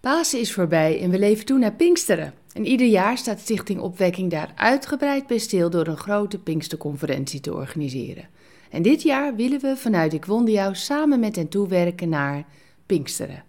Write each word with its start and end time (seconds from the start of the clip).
Pasen 0.00 0.40
is 0.40 0.52
voorbij 0.52 1.00
en 1.00 1.10
we 1.10 1.18
leven 1.18 1.44
toe 1.44 1.58
naar 1.58 1.72
Pinksteren. 1.72 2.34
En 2.52 2.66
ieder 2.66 2.86
jaar 2.86 3.18
staat 3.18 3.40
Stichting 3.40 3.80
Opwekking 3.80 4.30
daar 4.30 4.52
uitgebreid 4.54 5.26
bij 5.26 5.38
stil 5.38 5.70
door 5.70 5.86
een 5.86 5.96
grote 5.96 6.38
Pinksterconferentie 6.38 7.40
te 7.40 7.54
organiseren. 7.54 8.28
En 8.70 8.82
dit 8.82 9.02
jaar 9.02 9.34
willen 9.34 9.60
we 9.60 9.76
vanuit 9.76 10.12
Ik 10.12 10.24
Wonde 10.24 10.50
Jou 10.50 10.74
samen 10.74 11.20
met 11.20 11.36
hen 11.36 11.48
toewerken 11.48 12.08
naar 12.08 12.44
Pinksteren. 12.86 13.44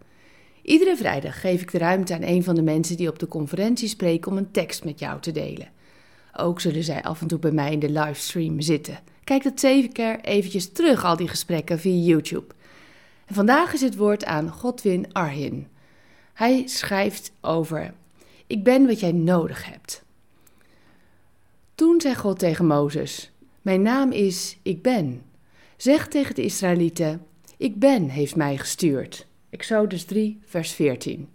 Iedere 0.62 0.96
vrijdag 0.96 1.42
geef 1.42 1.62
ik 1.62 1.72
de 1.72 1.78
ruimte 1.78 2.14
aan 2.14 2.24
een 2.24 2.44
van 2.44 2.56
de 2.56 2.62
mensen 2.62 2.98
die 2.98 3.10
op 3.10 3.20
de 3.20 3.28
conferentie 3.28 3.88
spreken 3.88 4.32
om 4.32 4.38
een 4.38 4.52
tekst 4.52 4.84
met 4.84 5.00
jou 5.00 5.22
te 5.22 5.32
delen. 5.32 5.70
Ook 6.38 6.62
zullen 6.62 6.84
zij 6.84 7.04
af 7.04 7.22
en 7.22 7.28
toe 7.28 7.40
bij 7.40 7.52
mij 7.52 7.72
in 7.72 7.80
de 7.80 7.90
livestream 7.90 8.62
zitten. 8.62 9.00
Kijk 9.24 9.44
dat 9.44 9.60
zeven 9.60 9.92
keer 9.92 10.20
eventjes 10.20 10.72
terug, 10.72 11.06
al 11.06 11.16
die 11.16 11.28
gesprekken 11.28 11.80
via 11.80 12.06
YouTube. 12.06 12.54
En 13.26 13.36
vandaag 13.36 13.74
is 13.74 13.82
het 13.82 13.96
woord 13.96 14.26
aan 14.26 14.50
Godwin 14.50 15.14
Arhin. 15.14 15.68
Hij 16.42 16.68
schrijft 16.68 17.32
over: 17.42 17.94
Ik 18.48 18.64
ben 18.64 18.86
wat 18.88 19.00
jij 19.00 19.12
nodig 19.12 19.66
hebt. 19.66 20.04
Toen 21.76 22.02
zei 22.02 22.16
God 22.16 22.40
tegen 22.40 22.66
Mozes: 22.66 23.32
Mijn 23.62 23.82
naam 23.82 24.12
is 24.12 24.58
Ik 24.62 24.82
ben. 24.82 25.22
Zeg 25.78 26.08
tegen 26.08 26.36
de 26.36 26.44
Israëlieten: 26.44 27.26
Ik 27.58 27.80
ben 27.80 28.10
heeft 28.10 28.36
mij 28.36 28.58
gestuurd. 28.58 29.28
Exodus 29.50 30.06
3, 30.06 30.40
vers 30.46 30.72
14. 30.72 31.30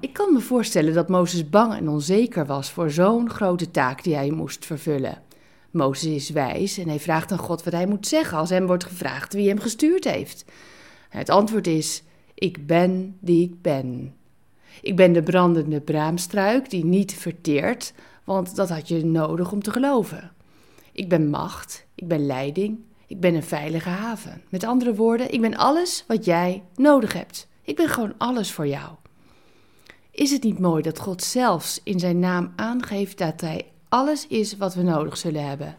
Ik 0.00 0.12
kan 0.12 0.32
me 0.32 0.40
voorstellen 0.40 0.94
dat 0.94 1.08
Mozes 1.08 1.50
bang 1.50 1.74
en 1.74 1.88
onzeker 1.88 2.46
was 2.46 2.70
voor 2.70 2.90
zo'n 2.90 3.30
grote 3.30 3.70
taak 3.70 4.02
die 4.02 4.14
hij 4.14 4.30
moest 4.30 4.66
vervullen. 4.66 5.22
Mozes 5.70 6.14
is 6.14 6.30
wijs 6.30 6.78
en 6.78 6.88
hij 6.88 7.00
vraagt 7.00 7.32
aan 7.32 7.38
God 7.38 7.62
wat 7.62 7.72
hij 7.72 7.86
moet 7.86 8.06
zeggen 8.06 8.38
als 8.38 8.50
hem 8.50 8.66
wordt 8.66 8.84
gevraagd 8.84 9.32
wie 9.32 9.48
hem 9.48 9.58
gestuurd 9.58 10.04
heeft. 10.04 10.44
Het 11.08 11.30
antwoord 11.30 11.66
is: 11.66 12.02
Ik 12.34 12.66
ben 12.66 13.16
die 13.20 13.42
ik 13.42 13.62
ben. 13.62 14.14
Ik 14.82 14.96
ben 14.96 15.12
de 15.12 15.22
brandende 15.22 15.80
braamstruik 15.80 16.70
die 16.70 16.84
niet 16.84 17.14
verteert, 17.14 17.92
want 18.24 18.56
dat 18.56 18.68
had 18.68 18.88
je 18.88 19.04
nodig 19.04 19.52
om 19.52 19.62
te 19.62 19.70
geloven. 19.70 20.32
Ik 20.92 21.08
ben 21.08 21.30
macht, 21.30 21.86
ik 21.94 22.08
ben 22.08 22.26
leiding, 22.26 22.78
ik 23.06 23.20
ben 23.20 23.34
een 23.34 23.42
veilige 23.42 23.88
haven. 23.88 24.42
Met 24.48 24.64
andere 24.64 24.94
woorden, 24.94 25.32
ik 25.32 25.40
ben 25.40 25.56
alles 25.56 26.04
wat 26.06 26.24
jij 26.24 26.62
nodig 26.74 27.12
hebt. 27.12 27.48
Ik 27.62 27.76
ben 27.76 27.88
gewoon 27.88 28.14
alles 28.18 28.52
voor 28.52 28.66
jou. 28.66 28.90
Is 30.10 30.30
het 30.30 30.42
niet 30.42 30.58
mooi 30.58 30.82
dat 30.82 30.98
God 30.98 31.22
zelfs 31.22 31.80
in 31.84 31.98
zijn 31.98 32.18
naam 32.18 32.52
aangeeft 32.56 33.18
dat 33.18 33.40
Hij 33.40 33.66
alles 33.88 34.26
is 34.26 34.56
wat 34.56 34.74
we 34.74 34.82
nodig 34.82 35.16
zullen 35.16 35.48
hebben? 35.48 35.76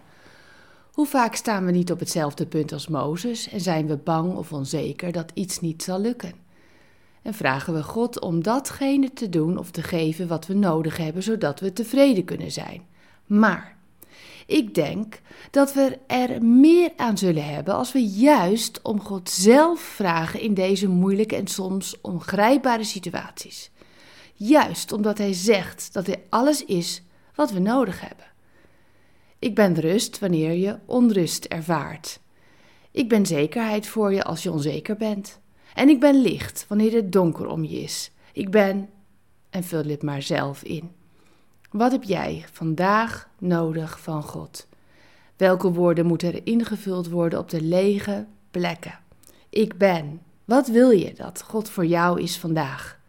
Hoe 0.92 1.06
vaak 1.06 1.36
staan 1.36 1.66
we 1.66 1.72
niet 1.72 1.92
op 1.92 2.00
hetzelfde 2.00 2.46
punt 2.46 2.72
als 2.72 2.88
Mozes 2.88 3.50
en 3.50 3.62
zijn 3.62 3.88
we 3.88 3.98
bang 3.98 4.36
of 4.36 4.54
onzeker 4.54 5.12
dat 5.12 5.32
iets 5.34 5.60
niet 5.60 5.84
zal 5.84 6.00
lukken? 6.00 6.47
En 7.28 7.34
vragen 7.34 7.74
we 7.74 7.84
God 7.84 8.20
om 8.20 8.44
datgene 8.44 9.14
te 9.14 9.30
doen 9.30 9.58
of 9.58 9.72
te 9.72 9.84
geven 9.84 10.28
wat 10.28 10.48
we 10.48 10.54
nodig 10.54 10.98
hebben, 10.98 11.24
zodat 11.24 11.60
we 11.60 11.74
tevreden 11.74 12.24
kunnen 12.24 12.52
zijn. 12.52 12.88
Maar 13.26 13.78
ik 14.46 14.74
denk 14.74 15.22
dat 15.52 15.74
we 15.74 15.98
er 16.08 16.44
meer 16.44 16.92
aan 16.96 17.18
zullen 17.18 17.46
hebben 17.46 17.74
als 17.74 17.92
we 17.92 18.06
juist 18.06 18.82
om 18.82 19.02
God 19.02 19.30
zelf 19.30 19.80
vragen 19.80 20.40
in 20.40 20.54
deze 20.54 20.88
moeilijke 20.88 21.36
en 21.36 21.48
soms 21.48 22.02
ongrijpbare 22.02 22.84
situaties. 22.84 23.72
Juist 24.34 24.92
omdat 24.92 25.18
Hij 25.18 25.34
zegt 25.34 25.94
dat 25.94 26.08
Hij 26.08 26.24
alles 26.30 26.66
is 26.66 27.04
wat 27.36 27.52
we 27.52 27.60
nodig 27.60 28.02
hebben. 28.02 28.26
Ik 29.40 29.56
ben 29.56 29.80
rust 29.80 30.20
wanneer 30.20 30.54
je 30.54 30.78
onrust 30.86 31.46
ervaart. 31.46 32.20
Ik 32.92 33.10
ben 33.10 33.26
zekerheid 33.26 33.88
voor 33.88 34.14
je 34.14 34.24
als 34.24 34.44
je 34.44 34.52
onzeker 34.52 34.98
bent. 34.98 35.40
En 35.78 35.90
ik 35.90 36.00
ben 36.00 36.22
licht 36.22 36.66
wanneer 36.68 36.92
het 36.92 37.12
donker 37.12 37.48
om 37.48 37.64
je 37.64 37.80
is. 37.80 38.12
Ik 38.34 38.52
ben, 38.52 38.90
en 39.50 39.64
vul 39.64 39.84
dit 39.84 40.04
maar 40.04 40.22
zelf 40.22 40.64
in. 40.64 40.92
Wat 41.72 41.92
heb 41.92 42.04
jij 42.04 42.46
vandaag 42.52 43.30
nodig 43.38 44.00
van 44.00 44.24
God? 44.24 44.68
Welke 45.36 45.72
woorden 45.72 46.06
moeten 46.06 46.34
er 46.34 46.46
ingevuld 46.46 47.10
worden 47.10 47.40
op 47.40 47.50
de 47.50 47.62
lege 47.62 48.26
plekken? 48.52 49.00
Ik 49.50 49.78
ben. 49.78 50.22
Wat 50.46 50.68
wil 50.68 50.90
je 50.90 51.14
dat 51.14 51.44
God 51.48 51.70
voor 51.70 51.86
jou 51.86 52.22
is 52.22 52.38
vandaag? 52.38 53.00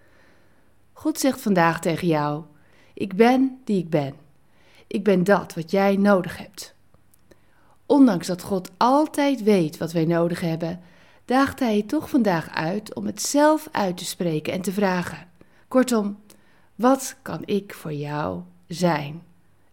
God 0.92 1.19
zegt 1.19 1.41
vandaag 1.41 1.81
tegen 1.81 2.09
jou: 2.09 2.42
Ik 2.94 3.15
ben 3.15 3.60
die 3.65 3.78
ik 3.78 3.91
ben. 3.91 4.15
Ik 4.87 5.04
ben 5.04 5.25
dat 5.25 5.54
wat 5.54 5.71
jij 5.71 5.97
nodig 5.97 6.38
hebt. 6.38 6.75
Ondanks 7.87 8.26
dat 8.26 8.42
God 8.42 8.71
altijd 8.76 9.42
weet 9.42 9.78
wat 9.78 9.92
wij 9.92 10.04
nodig 10.04 10.41
hebben, 10.41 10.81
daagt 11.28 11.59
Hij 11.59 11.77
je 11.77 11.87
toch 11.87 12.11
vandaag 12.11 12.55
uit 12.55 12.94
om 12.94 13.06
het 13.06 13.22
zelf 13.22 13.69
uit 13.72 13.97
te 13.97 14.05
spreken 14.05 14.53
en 14.53 14.62
te 14.62 14.72
vragen. 14.72 15.28
Kortom, 15.69 16.19
wat 16.75 17.16
kan 17.22 17.43
ik 17.44 17.75
voor 17.75 17.93
jou 17.93 18.43
zijn? 18.66 19.22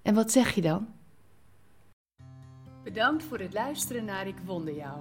En 0.02 0.16
wat 0.16 0.32
zeg 0.32 0.56
je 0.56 0.62
dan? 0.62 0.88
Bedankt 2.84 3.24
voor 3.24 3.40
het 3.40 3.54
luisteren 3.54 4.06
naar 4.06 4.28
Ik 4.28 4.38
Wonder 4.46 4.76
Jou. 4.76 5.00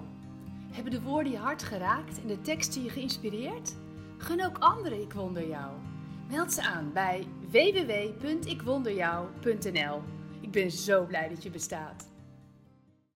Hebben 0.73 0.93
de 0.93 1.03
woorden 1.03 1.33
je 1.33 1.39
hart 1.39 1.63
geraakt 1.63 2.21
en 2.21 2.27
de 2.27 2.41
teksten 2.41 2.83
je 2.83 2.91
geïnspireerd? 2.91 3.75
Gun 4.19 4.45
ook 4.45 4.59
anderen 4.59 5.03
Ik 5.03 5.13
Wonder 5.13 5.49
Jou. 5.49 5.73
Meld 6.31 6.53
ze 6.53 6.63
aan 6.63 6.91
bij 6.93 7.27
www.ikwonderjou.nl. 7.51 10.03
Ik 10.41 10.51
ben 10.51 10.71
zo 10.71 11.07
blij 11.07 11.29
dat 11.29 11.43
je 11.43 11.51
bestaat. 11.51 12.13